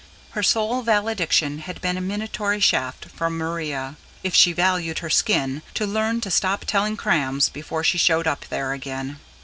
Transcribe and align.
Her 0.31 0.41
sole 0.41 0.81
valediction 0.81 1.59
had 1.59 1.79
been 1.79 1.95
a 1.95 2.01
minatory 2.01 2.59
shaft 2.59 3.05
from 3.05 3.37
Maria: 3.37 3.97
if 4.23 4.33
she 4.33 4.51
valued 4.51 4.97
her 4.97 5.11
skin, 5.11 5.61
to 5.75 5.85
learn 5.85 6.21
to 6.21 6.31
stop 6.31 6.65
telling 6.65 6.97
crams 6.97 7.49
before 7.49 7.83
she 7.83 7.99
showed 7.99 8.25
up 8.25 8.45
there 8.49 8.73
again. 8.73 9.19